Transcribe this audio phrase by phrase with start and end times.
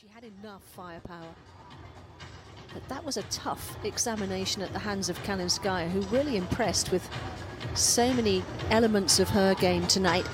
[0.00, 1.34] She had enough firepower.
[2.72, 7.10] But that was a tough examination at the hands of Kalinskaya, who really impressed with
[7.74, 10.24] so many elements of her game tonight.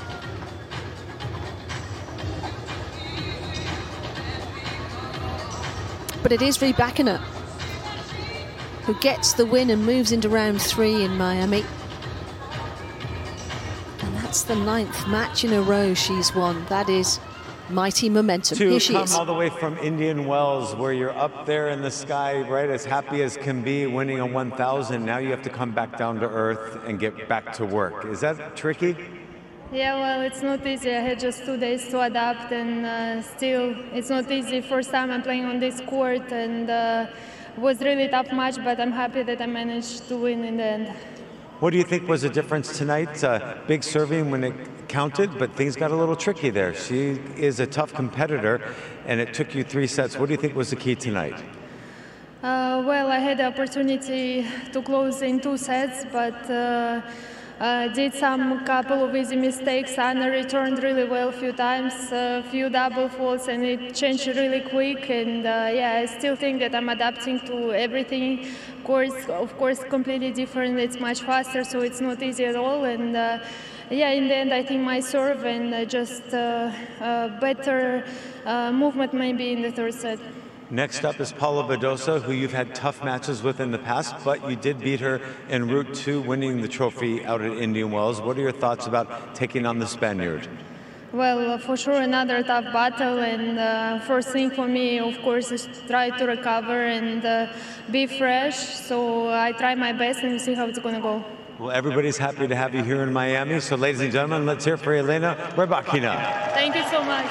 [6.22, 7.16] But it is Rybakina
[8.82, 11.64] who gets the win and moves into round three in Miami.
[14.02, 16.66] And that's the ninth match in a row she's won.
[16.66, 17.18] That is
[17.74, 18.56] mighty momentum.
[18.56, 19.14] To Here she come is.
[19.14, 22.84] all the way from Indian Wells, where you're up there in the sky, right, as
[22.84, 25.04] happy as can be, winning a 1,000.
[25.04, 28.04] Now you have to come back down to earth and get back to work.
[28.06, 28.96] Is that tricky?
[29.72, 30.90] Yeah, well, it's not easy.
[30.94, 34.60] I had just two days to adapt, and uh, still, it's not easy.
[34.60, 37.06] First time I'm playing on this court, and uh,
[37.56, 38.56] was really tough match.
[38.62, 40.94] But I'm happy that I managed to win in the end.
[41.64, 43.24] What do you think was the difference tonight?
[43.24, 44.54] Uh, big serving when it
[44.86, 46.74] counted, but things got a little tricky there.
[46.74, 48.60] She is a tough competitor,
[49.06, 50.18] and it took you three sets.
[50.18, 51.42] What do you think was the key tonight?
[52.42, 57.00] Uh, well, I had the opportunity to close in two sets, but uh,
[57.60, 59.96] uh, did some couple of easy mistakes.
[59.96, 64.60] Anna returned really well a few times, a few double faults, and it changed really
[64.60, 65.08] quick.
[65.08, 68.46] And uh, yeah, I still think that I'm adapting to everything.
[68.84, 70.78] Course, of course, completely different.
[70.78, 72.84] It's much faster, so it's not easy at all.
[72.84, 73.38] And uh,
[73.90, 76.30] yeah, in the end, I think my serve and just
[77.40, 78.04] better
[78.72, 80.18] movement maybe in the third set.
[80.70, 84.48] Next up is Paula Badosa, who you've had tough matches with in the past, but
[84.48, 85.20] you did beat her
[85.50, 88.20] en route to winning the trophy out at Indian Wells.
[88.22, 90.48] What are your thoughts about taking on the Spaniard?
[91.12, 95.52] Well, uh, for sure, another tough battle, and uh, first thing for me, of course,
[95.52, 97.52] is to try to recover and uh,
[97.90, 98.56] be fresh.
[98.56, 101.24] So I try my best and see how it's going to go.
[101.58, 103.60] Well, everybody's happy to have you here in Miami.
[103.60, 106.52] So, ladies and gentlemen, let's hear for Elena Rybakina.
[106.52, 107.30] Thank you so much.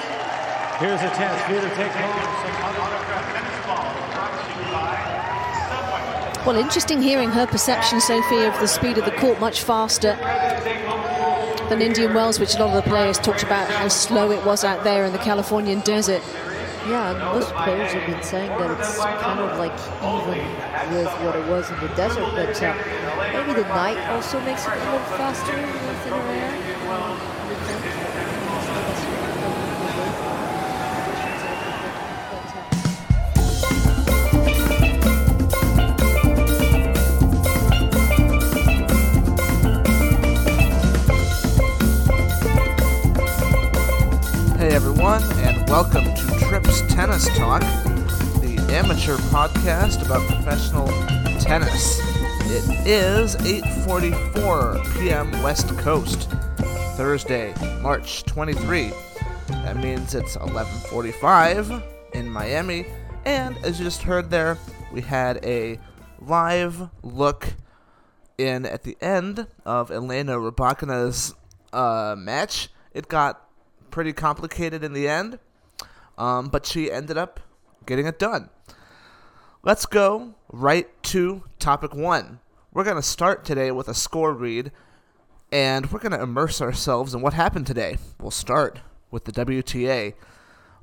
[0.84, 2.12] Here's a chance for you to take home
[2.44, 8.60] some autographed tennis balls brought to you by Well, interesting hearing her perception, Sophie, of
[8.60, 10.18] the speed of the court much faster
[11.70, 14.66] than Indian Wells, which a lot of the players talked about how slow it was
[14.66, 16.22] out there in the Californian desert.
[16.86, 19.72] Yeah, most players have been saying that it's kind of like
[20.04, 22.76] even with what it was in the desert, but uh,
[23.32, 25.84] maybe the night also makes it a little faster
[45.74, 47.62] welcome to Trips Tennis Talk,
[48.42, 50.86] the amateur podcast about professional
[51.40, 52.00] tennis.
[52.42, 55.32] It is 8:44 p.m.
[55.42, 56.30] West Coast,
[56.96, 58.92] Thursday, March 23.
[59.48, 61.82] That means it's 11:45
[62.14, 62.86] in Miami,
[63.26, 64.60] and as you just heard there,
[64.92, 65.80] we had a
[66.20, 67.48] live look
[68.38, 71.34] in at the end of Elena Rybakina's
[71.74, 72.70] uh, match.
[72.94, 73.50] It got
[73.90, 75.40] pretty complicated in the end,
[76.18, 77.40] um, but she ended up
[77.86, 78.50] getting it done.
[79.64, 82.40] Let's go right to topic one.
[82.74, 84.72] We're going to start today with a score read,
[85.52, 87.98] and we're going to immerse ourselves in what happened today.
[88.20, 88.80] We'll start
[89.12, 90.16] with the WTA.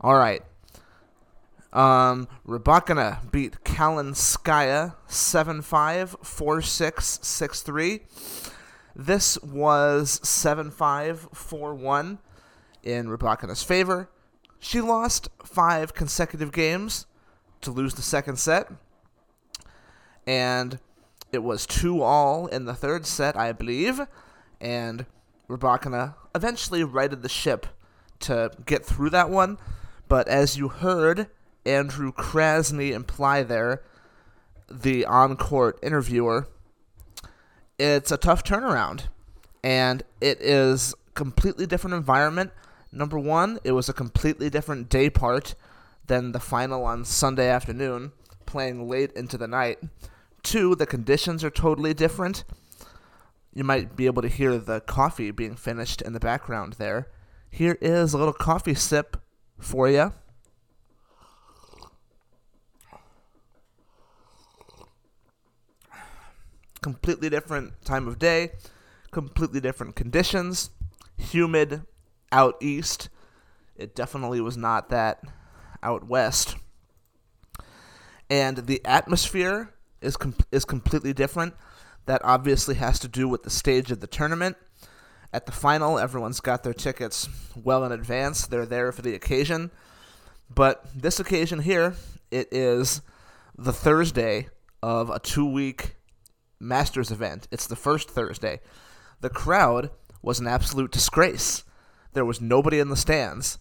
[0.00, 0.42] All right.
[1.72, 5.62] Um, Rybakina beat Kalinskaya 7-5,
[6.20, 8.52] 4-6, 6-3.
[8.96, 12.18] This was 7-5, 4-1
[12.82, 14.08] in Rybakina's favor.
[14.60, 17.06] She lost five consecutive games
[17.62, 18.70] to lose the second set.
[20.26, 20.78] And
[21.32, 24.00] it was 2 all in the third set, I believe.
[24.60, 25.06] And
[25.48, 27.66] Rybakina eventually righted the ship
[28.20, 29.58] to get through that one.
[30.08, 31.28] But as you heard
[31.64, 33.82] Andrew Krasny imply there,
[34.70, 36.48] the on court interviewer,
[37.78, 39.04] it's a tough turnaround.
[39.64, 42.52] And it is completely different environment.
[42.92, 45.54] Number one, it was a completely different day part
[46.06, 48.12] than the final on Sunday afternoon,
[48.46, 49.78] playing late into the night.
[50.42, 52.42] Two, the conditions are totally different.
[53.54, 57.08] You might be able to hear the coffee being finished in the background there.
[57.50, 59.16] Here is a little coffee sip
[59.58, 60.12] for you.
[66.80, 68.52] Completely different time of day,
[69.10, 70.70] completely different conditions,
[71.18, 71.82] humid
[72.32, 73.08] out east.
[73.76, 75.22] It definitely was not that
[75.82, 76.56] out west.
[78.28, 81.54] And the atmosphere is com- is completely different.
[82.06, 84.56] That obviously has to do with the stage of the tournament.
[85.32, 88.46] At the final, everyone's got their tickets well in advance.
[88.46, 89.70] They're there for the occasion.
[90.52, 91.94] But this occasion here,
[92.30, 93.00] it is
[93.56, 94.48] the Thursday
[94.82, 95.96] of a two week
[96.58, 97.46] Masters event.
[97.50, 98.60] It's the first Thursday.
[99.20, 99.90] The crowd
[100.22, 101.64] was an absolute disgrace.
[102.12, 103.58] There was nobody in the stands.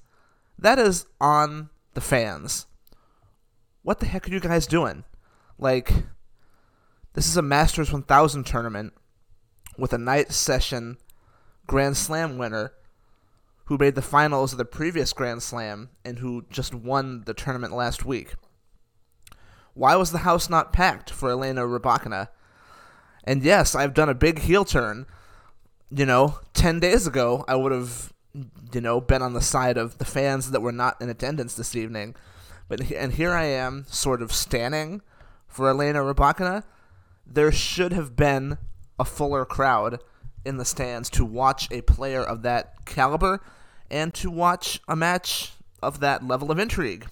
[0.57, 2.65] That is on the fans.
[3.83, 5.03] What the heck are you guys doing?
[5.57, 5.91] Like,
[7.13, 8.93] this is a Masters 1000 tournament
[9.77, 10.97] with a night session
[11.67, 12.73] Grand Slam winner
[13.65, 17.73] who made the finals of the previous Grand Slam and who just won the tournament
[17.73, 18.33] last week.
[19.75, 22.29] Why was the house not packed for Elena Rybakina?
[23.23, 25.05] And yes, I've done a big heel turn.
[25.91, 29.97] You know, 10 days ago, I would have, you know, been on the side of
[29.97, 32.15] the fans that were not in attendance this evening.
[32.67, 35.01] But and here I am, sort of standing
[35.47, 36.63] for Elena Rybakina.
[37.25, 38.57] There should have been
[38.99, 39.99] a fuller crowd
[40.45, 43.41] in the stands to watch a player of that caliber
[43.89, 47.07] and to watch a match of that level of intrigue.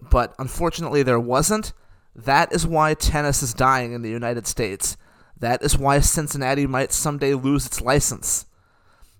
[0.00, 1.72] But unfortunately, there wasn't.
[2.14, 4.96] That is why tennis is dying in the United States.
[5.38, 8.46] That is why Cincinnati might someday lose its license.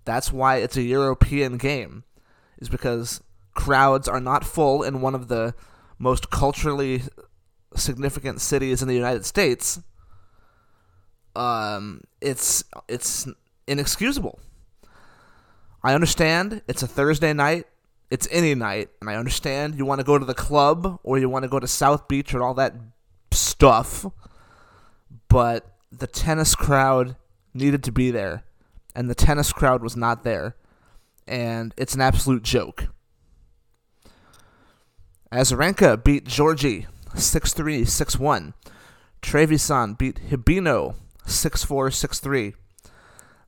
[0.07, 2.05] That's why it's a European game,
[2.59, 3.21] is because
[3.53, 5.55] crowds are not full in one of the
[5.99, 7.03] most culturally
[7.75, 9.81] significant cities in the United States.
[11.35, 13.29] Um, it's it's
[13.67, 14.39] inexcusable.
[15.83, 17.67] I understand it's a Thursday night.
[18.09, 21.29] It's any night, and I understand you want to go to the club or you
[21.29, 22.75] want to go to South Beach or all that
[23.33, 24.07] stuff.
[25.29, 27.17] But the tennis crowd
[27.53, 28.45] needed to be there,
[28.97, 30.57] and the tennis crowd was not there,
[31.29, 32.89] and it's an absolute joke.
[35.31, 38.55] Azarenka beat Giorgi 6-3, 6-1.
[39.21, 40.95] Trevisan beat Hibino
[41.27, 42.55] 6-4, 6-3.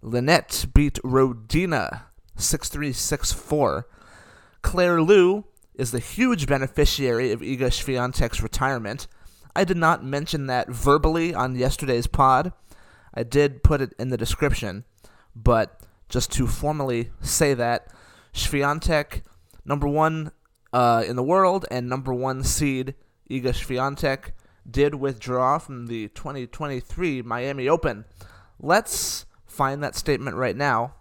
[0.03, 2.03] Linette beat Rodina
[2.37, 3.85] 6-3, 6-4.
[4.61, 5.45] Claire Liu
[5.75, 9.07] is the huge beneficiary of Iga Swiatek's retirement.
[9.57, 12.53] I did not mention that verbally on yesterday's pod.
[13.15, 14.85] I did put it in the description,
[15.43, 17.89] but just to formally say that
[18.35, 19.23] Swiatek,
[19.65, 20.33] number one
[20.73, 22.95] uh, in the world and number one seed
[23.31, 24.33] Iga Swiatek,
[24.69, 28.05] did withdraw from the 2023 Miami Open.
[28.61, 30.95] Let's find that statement right now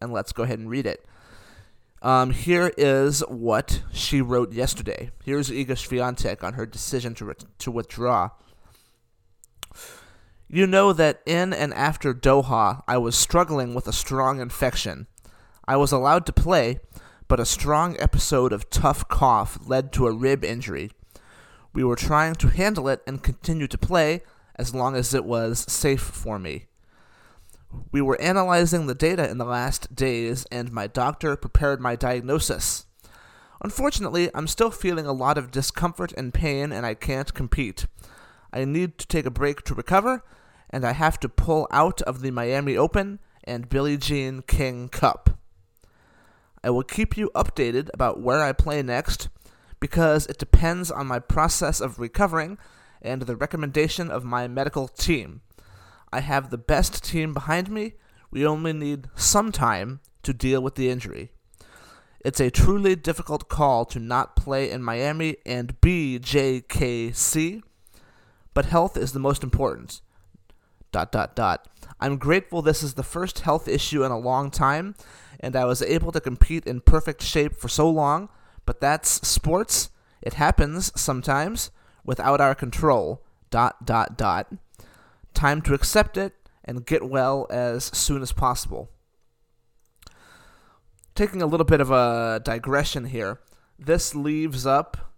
[0.00, 1.06] and let's go ahead and read it.
[2.02, 5.10] Um, here is what she wrote yesterday.
[5.24, 8.30] Here's Iga Swiatek on her decision to, re- to withdraw.
[10.48, 15.06] You know that in and after Doha, I was struggling with a strong infection.
[15.66, 16.80] I was allowed to play,
[17.28, 20.90] but a strong episode of tough cough led to a rib injury.
[21.72, 24.22] We were trying to handle it and continue to play
[24.56, 26.66] as long as it was safe for me.
[27.90, 32.86] We were analyzing the data in the last days, and my doctor prepared my diagnosis.
[33.62, 37.86] Unfortunately, I'm still feeling a lot of discomfort and pain, and I can't compete.
[38.54, 40.22] I need to take a break to recover,
[40.70, 45.36] and I have to pull out of the Miami Open and Billie Jean King Cup.
[46.62, 49.28] I will keep you updated about where I play next
[49.80, 52.56] because it depends on my process of recovering
[53.02, 55.40] and the recommendation of my medical team.
[56.12, 57.94] I have the best team behind me.
[58.30, 61.32] We only need some time to deal with the injury.
[62.24, 67.62] It's a truly difficult call to not play in Miami and BJKC,
[68.54, 70.00] but health is the most important.
[70.92, 71.68] Dot dot dot.
[72.00, 74.94] I'm grateful this is the first health issue in a long time,
[75.40, 78.28] and I was able to compete in perfect shape for so long
[78.66, 79.90] but that's sports.
[80.22, 81.70] It happens sometimes
[82.04, 83.22] without our control.
[83.50, 84.52] Dot, dot, dot.
[85.32, 86.34] Time to accept it
[86.64, 88.90] and get well as soon as possible.
[91.14, 93.40] Taking a little bit of a digression here,
[93.78, 95.12] this leaves up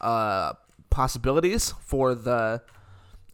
[0.00, 0.54] uh,
[0.90, 2.62] possibilities for the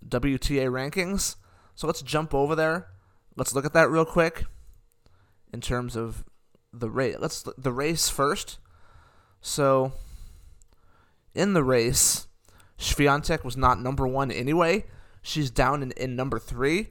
[0.06, 1.36] WTA rankings.
[1.74, 2.88] So let's jump over there.
[3.36, 4.44] Let's look at that real quick
[5.52, 6.24] in terms of
[6.72, 7.16] the race.
[7.18, 8.58] Let's the race first.
[9.40, 9.92] So,
[11.34, 12.26] in the race,
[12.78, 14.84] Swiatek was not number one anyway.
[15.22, 16.88] She's down in, in number three,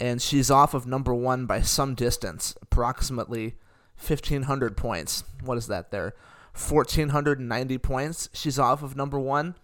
[0.00, 3.56] and she's off of number one by some distance, approximately
[3.98, 5.24] 1,500 points.
[5.42, 6.14] What is that there?
[6.52, 8.28] 1,490 points.
[8.32, 9.56] She's off of number one.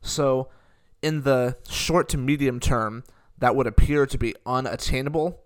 [0.00, 0.48] So,
[1.02, 3.04] in the short to medium term,
[3.38, 5.40] that would appear to be unattainable.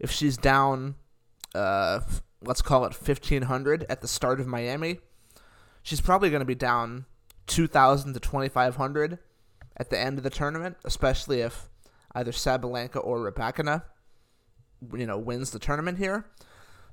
[0.00, 0.96] If she's down,
[1.54, 2.00] uh,
[2.42, 4.98] let's call it 1,500 at the start of Miami,
[5.82, 7.06] she's probably going to be down
[7.46, 9.18] 2,000 to 2,500
[9.76, 11.68] at the end of the tournament, especially if
[12.14, 13.82] either Sabalenka or Rybakina,
[14.94, 16.26] you know, wins the tournament here.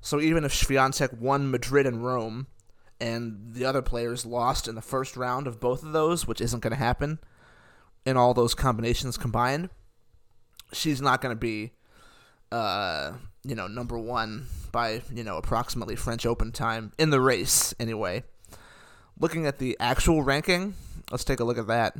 [0.00, 2.46] So even if Swiatek won Madrid and Rome
[3.00, 6.60] and the other players lost in the first round of both of those, which isn't
[6.60, 7.18] going to happen
[8.04, 9.70] in all those combinations combined,
[10.72, 11.72] she's not going to be,
[12.52, 13.12] uh,
[13.44, 18.22] you know, number one by, you know, approximately French Open time in the race, anyway.
[19.18, 20.74] Looking at the actual ranking,
[21.10, 21.96] let's take a look at that.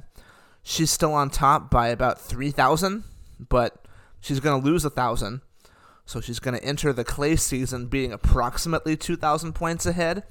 [0.62, 3.04] She's still on top by about 3,000,
[3.48, 3.84] but
[4.20, 5.40] she's going to lose a 1,000.
[6.06, 10.24] So she's going to enter the clay season being approximately 2,000 points ahead.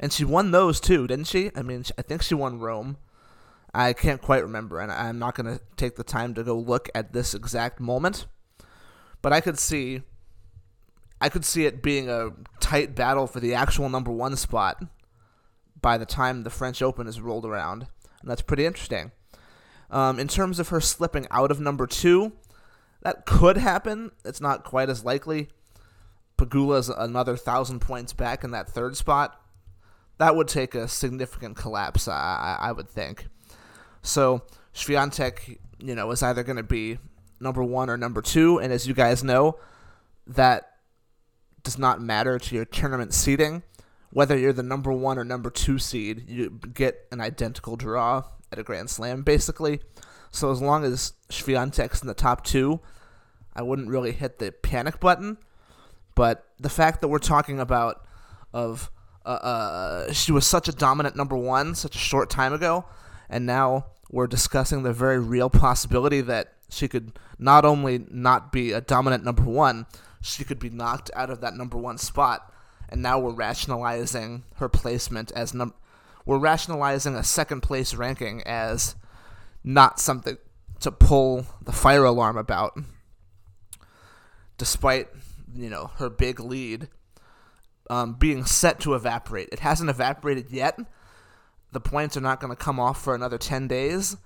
[0.00, 1.50] And she won those too, didn't she?
[1.54, 2.96] I mean, I think she won Rome.
[3.72, 6.88] I can't quite remember, and I'm not going to take the time to go look
[6.94, 8.26] at this exact moment.
[9.22, 10.02] But I could see,
[11.20, 14.82] I could see it being a tight battle for the actual number one spot
[15.80, 17.86] by the time the French Open is rolled around,
[18.20, 19.12] and that's pretty interesting.
[19.90, 22.32] Um, in terms of her slipping out of number two,
[23.02, 24.12] that could happen.
[24.24, 25.48] It's not quite as likely.
[26.36, 29.39] Pegula's another thousand points back in that third spot.
[30.20, 33.26] That would take a significant collapse, I, I would think.
[34.02, 34.42] So
[34.74, 36.98] Swiatek, you know, is either going to be
[37.40, 39.58] number one or number two, and as you guys know,
[40.26, 40.74] that
[41.62, 43.62] does not matter to your tournament seeding.
[44.10, 48.58] Whether you're the number one or number two seed, you get an identical draw at
[48.58, 49.80] a Grand Slam, basically.
[50.30, 52.80] So as long as Swiatek's in the top two,
[53.56, 55.38] I wouldn't really hit the panic button.
[56.14, 58.04] But the fact that we're talking about
[58.52, 58.90] of
[59.24, 62.86] uh, uh, she was such a dominant number one such a short time ago,
[63.28, 68.72] and now we're discussing the very real possibility that she could not only not be
[68.72, 69.86] a dominant number one,
[70.20, 72.52] she could be knocked out of that number one spot.
[72.88, 75.74] And now we're rationalizing her placement as num.
[76.26, 78.96] We're rationalizing a second place ranking as
[79.62, 80.38] not something
[80.80, 82.78] to pull the fire alarm about.
[84.58, 85.08] Despite
[85.54, 86.88] you know her big lead
[87.90, 90.78] um, being set to evaporate, it hasn't evaporated yet
[91.72, 94.16] the points are not going to come off for another 10 days,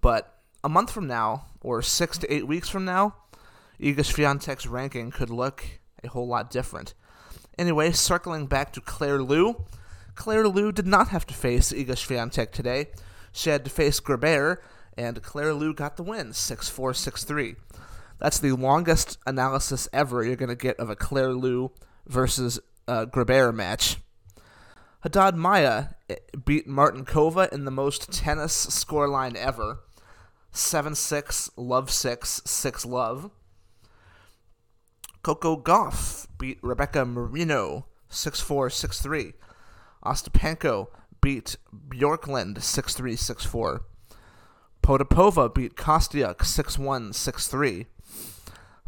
[0.00, 3.14] but a month from now, or six to eight weeks from now,
[3.80, 5.64] Iga Swiatek's ranking could look
[6.04, 6.94] a whole lot different.
[7.58, 9.64] Anyway, circling back to Claire Liu,
[10.14, 12.88] Claire Liu did not have to face Iga Swiatek today.
[13.32, 14.58] She had to face Grabher,
[14.96, 17.56] and Claire Liu got the win, 6-4, 6-3.
[18.18, 21.70] That's the longest analysis ever you're going to get of a Claire Liu
[22.06, 22.60] versus
[22.90, 23.98] uh, match.
[25.02, 29.80] Haddad Maia eh, beat Martincova in the most tennis scoreline ever
[30.52, 33.30] 7 6, love 6, 6 love.
[35.22, 39.32] Coco Gauff beat Rebecca Marino 6 4, 6 3.
[40.04, 40.88] Ostapenko
[41.20, 41.56] beat
[41.88, 43.82] Bjorklund 6 3, 6 4.
[44.82, 47.86] Potapova beat Kostyuk 6 1, 6 3.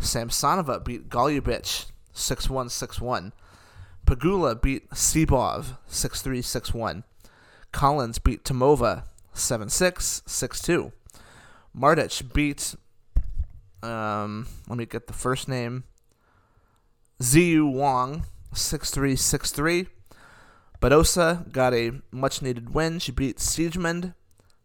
[0.00, 3.32] Samsonova beat Golubic 6 1, 6 1.
[4.06, 7.04] Pegula beat Sibov 6-3, 6-1.
[7.72, 9.04] Collins beat Tomova
[9.34, 10.92] 7-6, 6-2.
[11.76, 12.74] Martic beat,
[13.82, 15.84] um, let me get the first name,
[17.20, 19.86] Xiyu Wang 6-3, 6-3.
[20.80, 22.98] Badosa got a much-needed win.
[22.98, 24.14] She beat Siegemund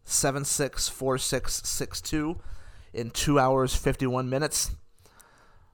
[0.05, 2.39] 7-6, 4-6, 6-2
[2.93, 4.71] in 2 hours 51 minutes.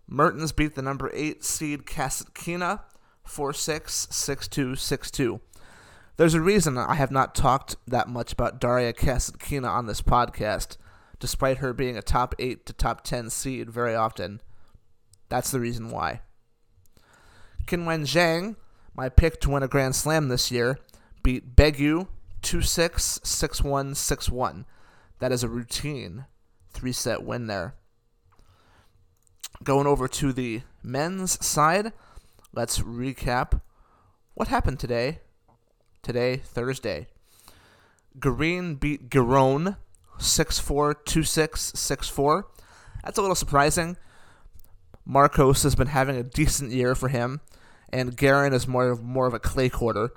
[0.08, 2.82] Mertens beat the number 8 seed Kasatkina
[3.28, 5.40] 466262.
[6.18, 10.78] There's a reason I have not talked that much about Daria Kasatkina on this podcast,
[11.20, 14.42] despite her being a top 8 to top 10 seed very often.
[15.30, 16.22] That's the reason why.
[17.66, 18.58] Qinwen Zhang,
[18.94, 20.78] my pick to win a Grand Slam this year,
[21.24, 22.08] beat Begu
[22.44, 24.66] 2 6 6 1 6 1.
[25.20, 26.26] That is a routine
[26.72, 27.76] three set win there.
[29.64, 31.94] Going over to the men's side,
[32.54, 33.62] let's recap
[34.36, 35.20] what happened today.
[36.02, 37.08] Today, Thursday.
[38.20, 39.78] Garin beat Giron
[40.20, 42.48] 6 4 2 6 6 4.
[43.04, 43.98] That's a little surprising.
[45.06, 47.42] Marcos has been having a decent year for him,
[47.92, 50.12] and Garin is more of, more of a clay quarter.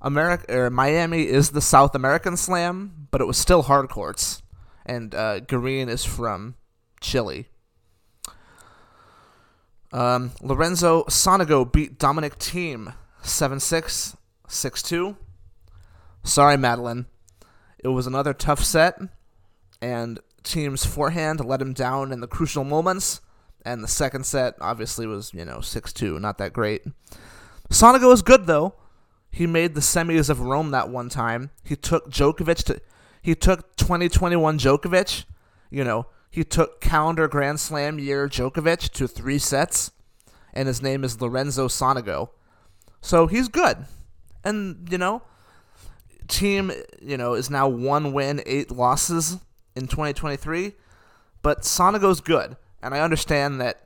[0.00, 4.42] America, er, Miami is the South American Slam, but it was still hard courts,
[4.86, 6.54] and uh, Garin is from
[7.00, 7.48] Chile.
[9.92, 14.16] Um, Lorenzo Sonego beat Dominic Thiem 7 6,
[14.48, 15.16] 6 2.
[16.24, 17.06] Sorry, Madeline.
[17.78, 18.98] It was another tough set,
[19.80, 23.20] and Thiem's forehand let him down in the crucial moments.
[23.64, 26.18] And the second set obviously was, you know, 6 2.
[26.18, 26.82] Not that great.
[27.70, 28.74] Sonego is good, though.
[29.30, 31.50] He made the semis of Rome that one time.
[31.64, 32.80] He took Djokovic to.
[33.22, 35.24] He took 2021 Djokovic,
[35.70, 39.90] you know, he took calendar Grand Slam year Djokovic to three sets,
[40.54, 42.30] and his name is Lorenzo Sonego.
[43.02, 43.84] So he's good.
[44.42, 45.20] And, you know,
[46.28, 49.40] Thiem, you know, is now one win, eight losses
[49.76, 50.72] in 2023,
[51.42, 53.82] but Sonego's good, and I understand that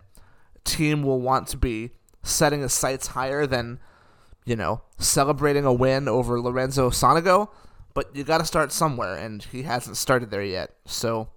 [0.64, 1.90] Thiem will want to be
[2.22, 3.80] setting his sights higher than,
[4.44, 7.48] you know, celebrating a win over Lorenzo Sonego,
[7.92, 11.30] but you got to start somewhere, and he hasn't started there yet, so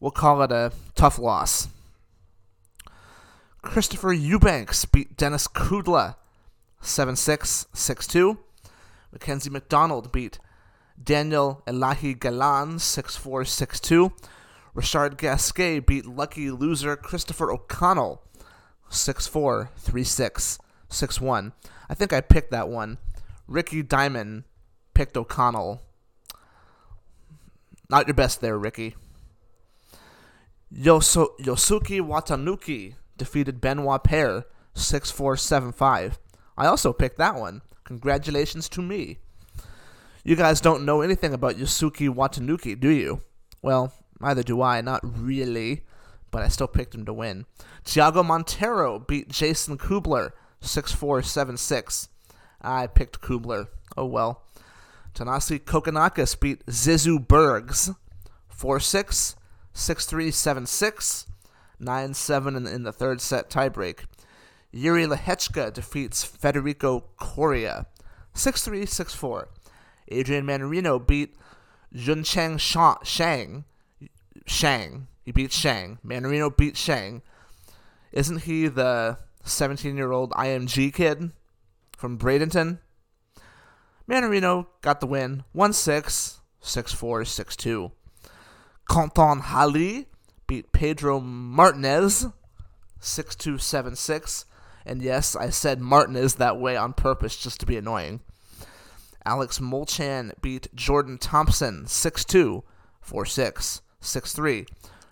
[0.00, 1.68] we'll call it a tough loss.
[3.62, 6.16] Christopher Eubanks beat Denis Kudla
[6.80, 8.38] 7 6 6 2.
[9.12, 10.38] Mackenzie McDonald beat
[11.02, 14.12] Daniel Elahi Galan 6 4 6 2.
[14.74, 18.22] Richard Gasquet beat lucky loser Christopher O'Connell
[18.88, 21.52] 6 4 3 6 6 1.
[21.88, 22.98] I think I picked that one.
[23.46, 24.44] Ricky Diamond
[24.94, 25.82] picked O'Connell.
[27.90, 28.94] Not your best there, Ricky.
[30.72, 34.44] Yosuke Watanuki defeated Benoit Paire
[34.74, 36.18] 6 4 7 5.
[36.56, 37.62] I also picked that one.
[37.84, 39.18] Congratulations to me.
[40.24, 43.22] You guys don't know anything about Yosuke Watanuki, do you?
[43.62, 45.84] Well, neither do I, not really,
[46.30, 47.46] but I still picked him to win.
[47.84, 52.08] Thiago Monteiro beat Jason Kubler 6 4 7 6.
[52.60, 53.68] I picked Kubler.
[53.96, 54.42] Oh well.
[55.14, 57.90] Thanasi Kokkinakis beat Zizou Bergs
[58.48, 59.36] 4 6
[59.78, 61.26] 6 3 7 6.
[61.80, 64.00] 9 7 in, in the third set tiebreak.
[64.74, 67.86] Jiri Lehecka defeats Federico Coria
[68.34, 69.48] 6 3 6 4.
[70.08, 71.36] Adrian Mannarino beat
[71.94, 73.64] Juncheng Shang.
[74.46, 75.06] Shang.
[75.24, 75.98] He beat Shang.
[76.04, 77.22] Mannarino beat Shang.
[78.10, 81.30] Isn't he the 17 year old IMG kid
[81.96, 82.78] from Bradenton?
[84.08, 87.92] Mannarino got the win 1 6, 6 4, 6 2.
[88.88, 90.06] Quentin Halys
[90.46, 92.26] beat Pedro Martinez
[93.00, 94.44] 6276.
[94.84, 98.20] And yes, I said Martinez that way on purpose just to be annoying.
[99.24, 102.62] Alex Molcan beat Jordan Thompson 6-2,
[103.06, 104.68] 4-6, 6-3.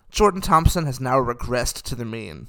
[0.09, 2.47] Jordan Thompson has now regressed to the mean.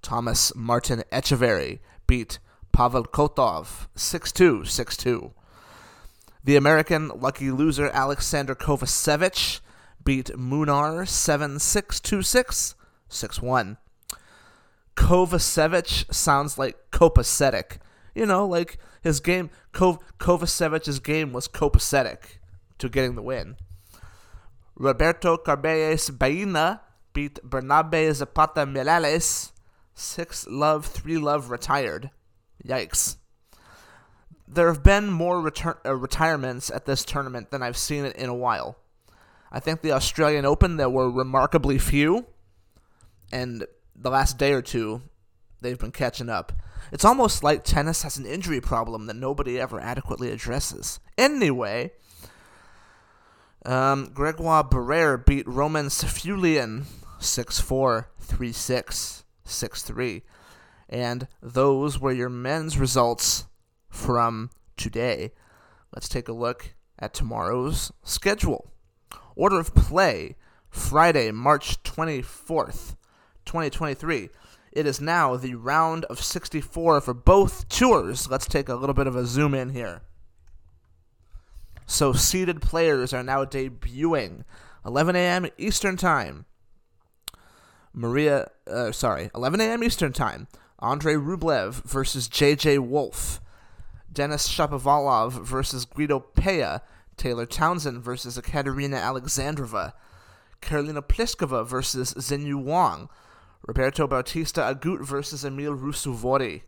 [0.00, 2.38] Tomas Martin Etcheverry beat
[2.72, 5.32] Pavel Kotov 6-2, 6-2.
[6.42, 9.60] The American lucky loser Alexander Kovacevic
[10.02, 12.74] beat Munar 7-6, 2-6,
[13.10, 13.76] 6-1.
[14.96, 17.78] Kovacevic sounds like copacetic.
[18.14, 22.38] You know, like his game, Kov- Kovacevic's game was copacetic
[22.78, 23.56] to getting the win.
[24.74, 26.80] Roberto Carballes Baena
[27.12, 29.52] beat Bernabe Zapata Miralles
[29.94, 32.10] 6 love, 3 love retired.
[32.66, 33.16] Yikes.
[34.52, 35.52] There have been more
[35.86, 38.78] uh, retirements at this tournament than I've seen it in a while.
[39.52, 42.26] I think the Australian Open, there were remarkably few,
[43.30, 45.02] and the last day or two,
[45.60, 46.52] they've been catching up.
[46.90, 50.98] It's almost like tennis has an injury problem that nobody ever adequately addresses.
[51.16, 51.92] Anyway,
[53.64, 56.86] um, Gregoire Barrere beat Roman Safiullin
[57.20, 60.22] 6 4, 3 6, 6 3.
[60.88, 63.44] And those were your men's results
[63.90, 65.32] from today.
[65.92, 68.72] Let's take a look at tomorrow's schedule.
[69.36, 70.36] Order of play
[70.70, 72.96] Friday, March 24th,
[73.44, 74.30] 2023.
[74.72, 78.30] It is now the round of 64 for both tours.
[78.30, 80.02] Let's take a little bit of a zoom in here.
[81.86, 84.44] So, seeded players are now debuting
[84.86, 85.46] 11 a.m.
[85.58, 86.46] Eastern Time.
[87.92, 89.82] Maria, uh, sorry, 11 a.m.
[89.82, 90.46] Eastern Time.
[90.78, 92.78] Andre Rublev versus J.J.
[92.78, 93.40] Wolf.
[94.12, 96.82] Denis Shapovalov versus Guido Pella.
[97.16, 99.92] Taylor Townsend versus Ekaterina Alexandrova.
[100.62, 103.08] Karolina Pliskova versus Xinyu Wang.
[103.66, 106.62] Roberto Bautista Agut versus Emil Ruusuvuori.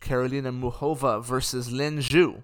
[0.00, 2.42] Karolina Muchova versus Lin Zhu.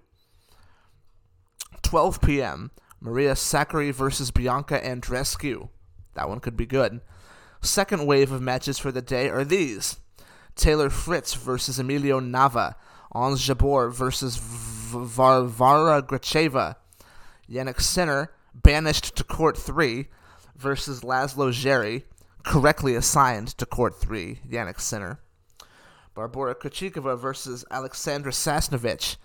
[1.83, 2.71] 12 p.m.
[3.01, 5.69] Maria Sakkari versus Bianca Andreescu.
[6.15, 7.01] That one could be good.
[7.61, 9.99] Second wave of matches for the day are these
[10.57, 12.77] Taylor Fritz versus Emilio Nava.
[13.15, 16.77] Ons Jabeur versus Varvara Gracheva.
[17.49, 20.09] Jannik Sinner, banished to Court 3,
[20.57, 22.05] versus Laslo Djere,
[22.43, 25.21] correctly assigned to Court 3, Jannik Sinner.
[26.17, 29.17] Barbora Krejcikova versus Alexandra Sasnovich.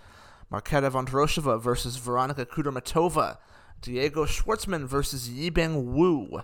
[0.52, 3.38] Marketa Vondrousova versus Veronika Kudermetova.
[3.82, 6.42] Diego Schwartzman versus Yibing Wu.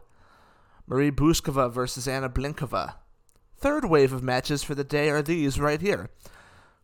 [0.86, 2.96] Marie Bouzkova versus Anna Blinkova.
[3.58, 6.10] Third wave of matches for the day are these right here.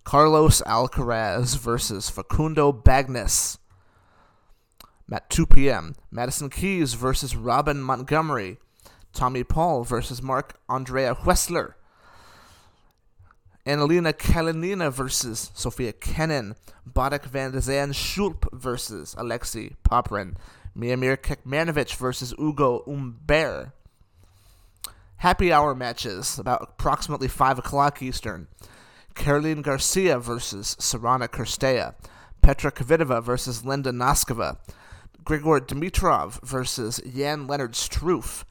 [0.10, 3.60] Carlos Alcaraz versus Facundo Bagnis.
[5.12, 8.58] At 2 p.m., Madison Keys versus Robin Montgomery.
[9.14, 11.76] Tommy Paul versus Mark Andrea Wessler.
[13.68, 16.56] Anhelina Kalinina versus Sofia Kenin.
[16.92, 20.36] Botic van de Zandschulp versus Alexei Popyrin.
[20.76, 23.74] Miomir Kekmanovic versus Ugo Humbert.
[25.18, 28.48] Happy hour matches, about approximately 5 o'clock Eastern.
[29.16, 31.96] Caroline Garcia versus Sorana Cirstea.
[32.42, 34.58] Petra Kvitova versus Linda Noskova.
[35.24, 38.46] Grigor Dimitrov versus Jan-Lennard Struff.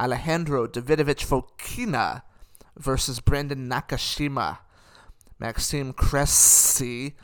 [0.00, 2.22] Alejandro Davidovich Fokina
[2.76, 4.58] versus Brandon Nakashima.
[5.38, 7.14] Maxime Cressy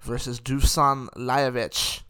[0.00, 2.02] versus Dusan Lajovic.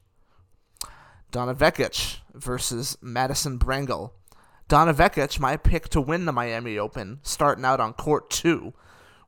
[1.30, 4.10] Donna Vekic versus Madison Brangle.
[4.68, 8.72] Donna Vekic, my pick to win the Miami Open, starting out on court two,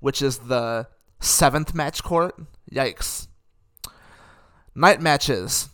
[0.00, 0.88] which is the
[1.20, 2.34] seventh match court.
[2.70, 3.28] Yikes.
[4.74, 5.70] Night matches.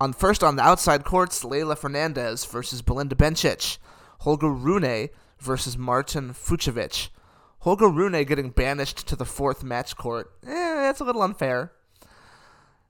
[0.00, 3.78] On first on the outside courts, Leylah Fernandez versus Belinda Bencic.
[4.20, 5.08] Holger Rune
[5.38, 7.08] versus Martin Fucsovics.
[7.60, 10.32] Holger Rune getting banished to the fourth match court.
[10.46, 11.72] Eh, that's a little unfair.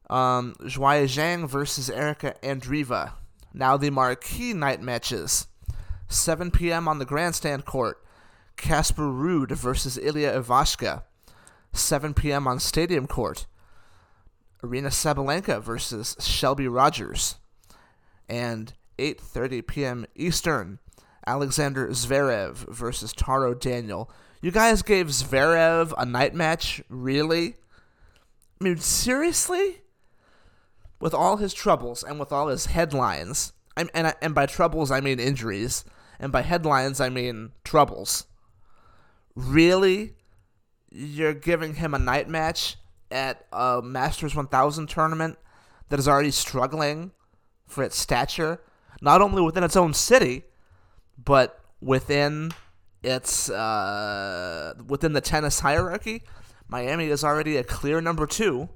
[0.09, 3.13] Um, Shuai Zhang versus Erika Andreeva.
[3.53, 5.47] Now the marquee night matches.
[6.09, 6.89] 7 p.m.
[6.89, 8.05] on the grandstand court.
[8.61, 11.03] Casper Ruud versus Ilya Ivashka.
[11.73, 12.47] 7 p.m.
[12.47, 13.47] on stadium court.
[14.63, 17.37] Aryna Sabalenka versus Shelby Rogers.
[18.29, 20.07] And 8:30 p.m.
[20.15, 20.79] Eastern.
[21.27, 24.11] Alexander Zverev versus Taro Daniel.
[24.43, 26.83] You guys gave Zverev a night match?
[26.89, 27.57] Really?
[28.61, 29.83] I mean, seriously?
[30.99, 35.01] With all his troubles and with all his headlines, and, and, and by troubles I
[35.01, 35.85] mean injuries,
[36.19, 38.27] and by headlines I mean troubles.
[39.47, 40.15] Really?
[40.91, 42.77] You're giving him a night match
[43.11, 45.39] at a Masters 1000 tournament
[45.89, 47.13] that is already struggling
[47.67, 48.61] for its stature,
[49.01, 50.45] not only within its own city,
[51.23, 52.53] but within
[53.03, 56.23] its uh, within the tennis hierarchy,
[56.69, 58.69] Miami is already a clear number two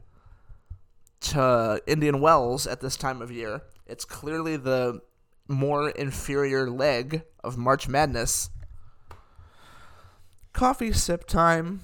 [1.21, 3.63] to Indian Wells at this time of year.
[3.87, 5.01] It's clearly the
[5.47, 8.51] more inferior leg of March Madness.
[10.55, 11.81] Coffee sip time.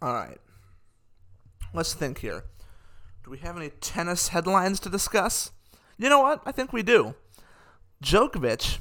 [0.00, 0.38] All right.
[1.74, 2.44] Let's think here.
[3.24, 5.50] Do we have any tennis headlines to discuss?
[5.98, 6.40] You know what?
[6.46, 7.16] I think we do.
[8.02, 8.78] Djokovic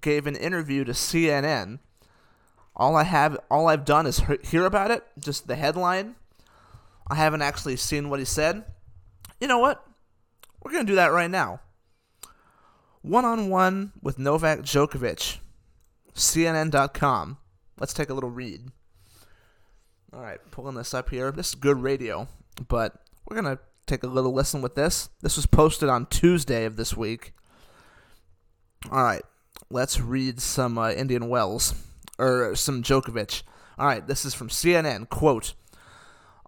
[0.00, 1.80] gave an interview to CNN.
[2.76, 6.14] All I have, all I've done is hear about it, just the headline.
[7.10, 8.64] I haven't actually seen what he said.
[9.40, 9.84] You know what?
[10.62, 11.60] We're gonna do that right now.
[13.02, 15.38] One on one with Novak Djokovic.
[16.14, 17.38] CNN.com.
[17.78, 18.70] Let's take a little read.
[20.12, 21.30] All right, pulling this up here.
[21.30, 22.28] This is good radio,
[22.68, 22.94] but
[23.24, 25.08] we're going to take a little listen with this.
[25.22, 27.32] This was posted on Tuesday of this week.
[28.90, 29.22] All right,
[29.70, 31.74] let's read some uh, Indian Wells,
[32.18, 33.42] or some Djokovic.
[33.78, 35.08] All right, this is from CNN.
[35.08, 35.54] Quote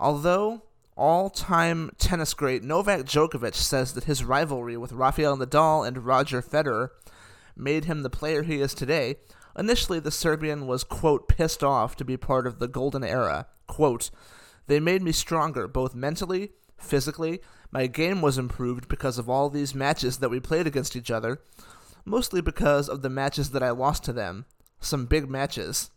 [0.02, 0.62] Although
[0.96, 6.42] all time tennis great Novak Djokovic says that his rivalry with Rafael Nadal and Roger
[6.42, 6.88] Federer
[7.56, 9.16] made him the player he is today,
[9.56, 13.46] Initially, the Serbian was, quote, pissed off to be part of the golden era.
[13.66, 14.10] Quote,
[14.66, 17.40] they made me stronger, both mentally, physically.
[17.70, 21.40] My game was improved because of all these matches that we played against each other,
[22.04, 24.46] mostly because of the matches that I lost to them.
[24.80, 25.90] Some big matches.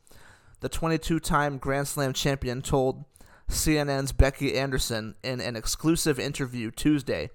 [0.59, 3.05] The 22 time Grand Slam champion told
[3.49, 7.29] CNN's Becky Anderson in an exclusive interview Tuesday.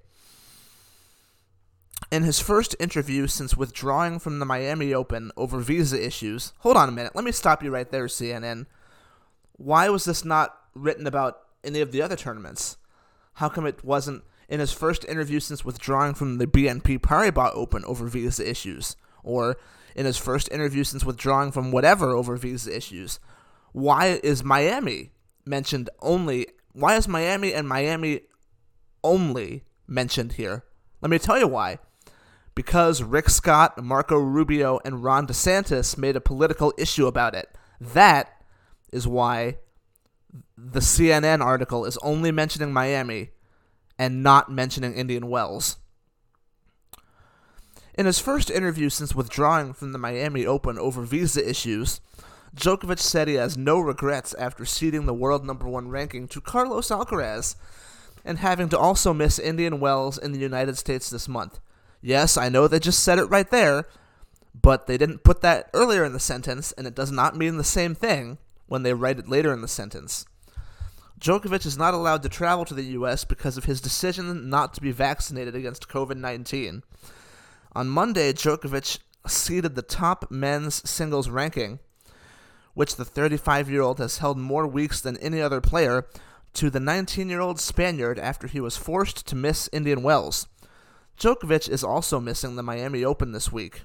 [2.11, 6.89] In his first interview since withdrawing from the Miami Open over visa issues, hold on
[6.89, 8.67] a minute, let me stop you right there, CNN.
[9.53, 12.79] Why was this not written about any of the other tournaments?
[13.35, 17.85] How come it wasn't in his first interview since withdrawing from the BNP Paribas Open
[17.85, 18.97] over visa issues?
[19.23, 19.57] Or
[19.95, 23.21] in his first interview since withdrawing from whatever over visa issues?
[23.73, 25.13] Why is Miami
[25.51, 26.47] mentioned only?
[26.73, 28.23] Why is Miami and Miami
[29.05, 30.65] only mentioned here?
[31.03, 31.79] Let me tell you why
[32.55, 37.49] because Rick Scott, Marco Rubio, and Ron DeSantis made a political issue about it.
[37.81, 38.43] That
[38.93, 39.59] is why
[40.57, 43.31] the CNN article is only mentioning Miami
[43.99, 45.77] and not mentioning Indian Wells.
[47.95, 52.01] In his first interview since withdrawing from the Miami Open over visa issues,
[52.55, 56.89] Djokovic said he has no regrets after ceding the world number one ranking to Carlos
[56.89, 57.55] Alcaraz
[58.25, 61.61] and having to also miss Indian Wells in the United States this month.
[62.03, 63.87] Yes, I know they just said it right there,
[64.61, 67.65] but they didn't put that earlier in the sentence, and it does not mean the
[67.65, 70.27] same thing when they write it later in the sentence.
[71.21, 73.25] Djokovic is not allowed to travel to the U.S.
[73.25, 76.83] because of his decision not to be vaccinated against COVID 19.
[77.75, 81.79] On Monday, Djokovic ceded the top men's singles ranking,
[82.75, 86.07] which the 35 year old has held more weeks than any other player,
[86.55, 90.47] to the 19 year old Spaniard after he was forced to miss Indian Wells.
[91.19, 93.83] Djokovic is also missing the Miami Open this week.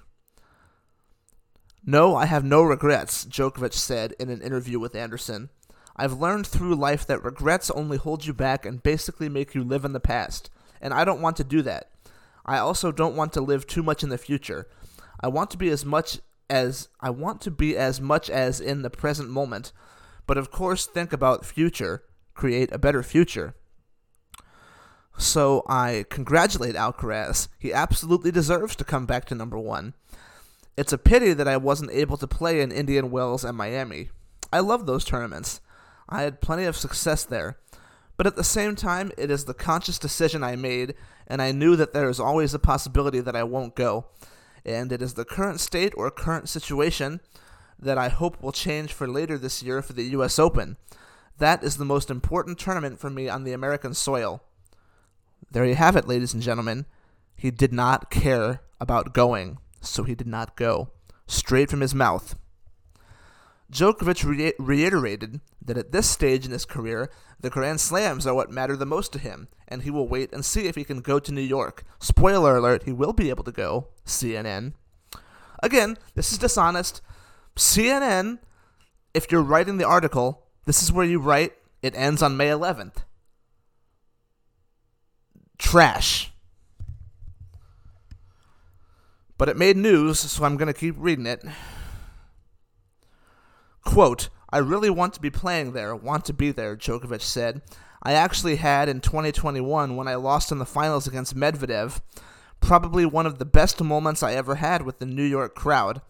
[1.85, 5.49] No, I have no regrets, Djokovic said in an interview with Anderson.
[5.95, 9.85] I've learned through life that regrets only hold you back and basically make you live
[9.85, 10.49] in the past,
[10.81, 11.91] and I don't want to do that.
[12.45, 14.67] I also don't want to live too much in the future.
[15.19, 18.81] I want to be as much as I want to be as much as in
[18.81, 19.71] the present moment,
[20.27, 22.03] but of course think about future,
[22.33, 23.55] create a better future.
[25.17, 27.47] So I congratulate Alcaraz.
[27.57, 29.93] He absolutely deserves to come back to number one.
[30.77, 34.09] It's a pity that I wasn't able to play in Indian Wells and Miami.
[34.51, 35.61] I love those tournaments.
[36.09, 37.57] I had plenty of success there.
[38.17, 40.95] But at the same time, it is the conscious decision I made,
[41.27, 44.05] and I knew that there is always a possibility that I won't go.
[44.65, 47.21] And it is the current state or current situation
[47.77, 50.77] that I hope will change for later this year for the US Open.
[51.37, 54.41] That is the most important tournament for me on the American soil.
[55.51, 56.85] There you have it, ladies and gentlemen.
[57.35, 60.89] He did not care about going so he did not go.
[61.27, 62.35] Straight from his mouth.
[63.71, 68.51] Djokovic re- reiterated that at this stage in his career, the Grand Slams are what
[68.51, 71.19] matter the most to him, and he will wait and see if he can go
[71.19, 71.83] to New York.
[71.99, 73.87] Spoiler alert, he will be able to go.
[74.05, 74.73] CNN.
[75.63, 77.01] Again, this is dishonest.
[77.55, 78.39] CNN,
[79.13, 82.97] if you're writing the article, this is where you write, it ends on May 11th.
[85.57, 86.31] Trash.
[89.37, 91.43] But it made news, so I'm going to keep reading it.
[93.85, 97.61] Quote, I really want to be playing there, want to be there, Djokovic said.
[98.03, 102.01] I actually had in 2021 when I lost in the finals against Medvedev,
[102.59, 106.01] probably one of the best moments I ever had with the New York crowd.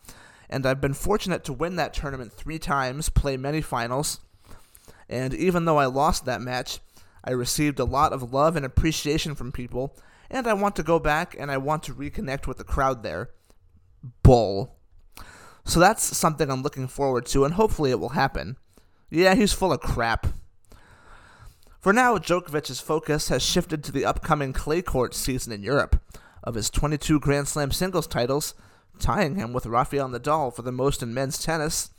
[0.49, 4.19] And I've been fortunate to win that tournament three times, play many finals.
[5.07, 6.79] And even though I lost that match,
[7.23, 9.95] I received a lot of love and appreciation from people,
[10.29, 13.31] and I want to go back and I want to reconnect with the crowd there.
[14.23, 14.75] Bull.
[15.65, 18.57] So that's something I'm looking forward to, and hopefully it will happen.
[19.09, 20.27] Yeah, he's full of crap.
[21.79, 26.01] For now, Djokovic's focus has shifted to the upcoming clay court season in Europe.
[26.43, 28.53] Of his 22 Grand Slam singles titles,
[28.99, 31.89] tying him with Rafael Nadal for the most in men's tennis,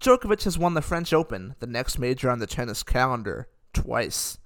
[0.00, 4.38] Djokovic has won the French Open, the next major on the tennis calendar, twice.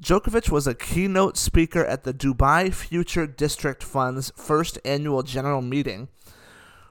[0.00, 6.08] Djokovic was a keynote speaker at the Dubai Future District Fund's first annual general meeting,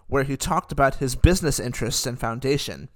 [0.10, 2.90] where he talked about his business interests and foundation.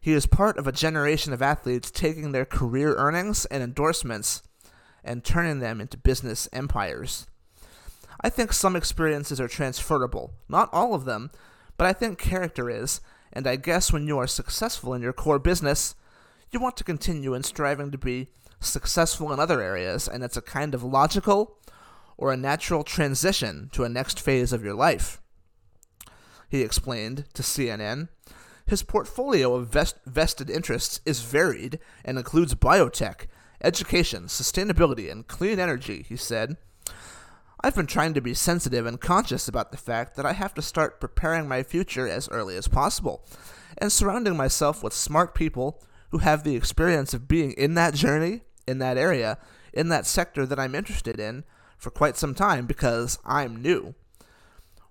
[0.00, 4.42] He is part of a generation of athletes taking their career earnings and endorsements
[5.02, 7.26] and turning them into business empires.
[8.20, 11.30] I think some experiences are transferable, not all of them,
[11.76, 13.00] but I think character is,
[13.32, 15.94] and I guess when you are successful in your core business,
[16.50, 18.28] you want to continue in striving to be
[18.60, 21.58] successful in other areas, and it's a kind of logical
[22.16, 25.20] or a natural transition to a next phase of your life.
[26.48, 28.08] He explained to CNN.
[28.66, 33.26] His portfolio of vest- vested interests is varied and includes biotech,
[33.62, 36.56] education, sustainability, and clean energy, he said.
[37.60, 40.62] I've been trying to be sensitive and conscious about the fact that I have to
[40.62, 43.24] start preparing my future as early as possible
[43.76, 48.42] and surrounding myself with smart people who have the experience of being in that journey
[48.68, 49.38] in that area,
[49.72, 51.44] in that sector that I'm interested in
[51.78, 53.94] for quite some time because I'm new.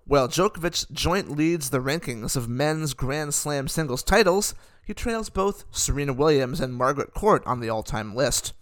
[0.08, 5.66] While Djokovic joint leads the rankings of men's Grand Slam singles titles, he trails both
[5.70, 8.54] Serena Williams and Margaret Court on the all time list.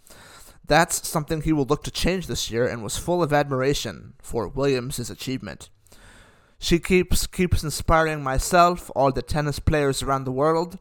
[0.67, 4.49] That's something he will look to change this year and was full of admiration for
[4.49, 5.69] Williams' achievement.
[6.59, 10.81] She keeps keeps inspiring myself, all the tennis players around the world,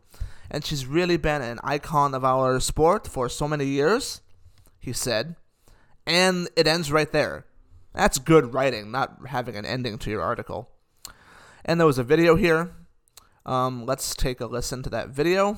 [0.50, 4.22] and she's really been an icon of our sport for so many years
[4.80, 5.36] he said.
[6.08, 7.46] And it ends right there.
[7.96, 10.70] That's good writing, not having an ending to your article.
[11.64, 12.72] And there was a video here.
[13.46, 15.58] Um, let's take a listen to that video.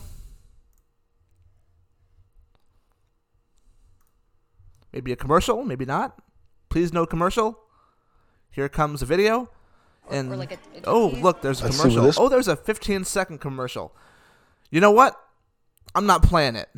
[4.94, 6.22] Maybe a commercial, maybe not.
[6.70, 7.60] Please no commercial.
[8.52, 9.50] Here comes a video.
[10.10, 12.24] And like a, a oh, look, there's a Let's commercial.
[12.24, 13.96] Oh, there's a 15 second commercial.
[14.70, 15.20] You know what?
[15.96, 16.70] I'm not playing it.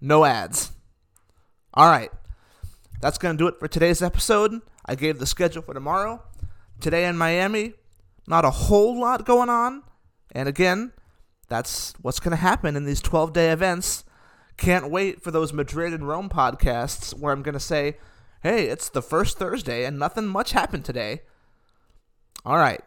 [0.00, 0.72] No ads.
[1.72, 2.10] All right.
[3.00, 4.60] That's going to do it for today's episode.
[4.84, 6.22] I gave the schedule for tomorrow.
[6.80, 7.74] Today in Miami,
[8.26, 9.82] not a whole lot going on.
[10.32, 10.92] And again,
[11.48, 14.04] that's what's going to happen in these 12 day events.
[14.56, 17.96] Can't wait for those Madrid and Rome podcasts where I'm going to say,
[18.42, 21.22] hey, it's the first Thursday and nothing much happened today.
[22.44, 22.82] All right.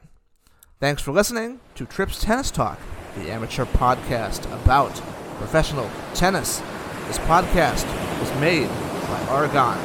[0.79, 2.79] Thanks for listening to Trips Tennis Talk,
[3.15, 4.93] the amateur podcast about
[5.39, 6.59] professional tennis.
[7.07, 7.85] This podcast
[8.19, 8.69] was made
[9.07, 9.79] by Argon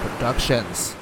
[0.00, 0.96] Productions.